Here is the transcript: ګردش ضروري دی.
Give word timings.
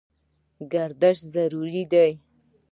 ګردش 0.71 1.17
ضروري 1.33 1.83
دی. 1.91 2.11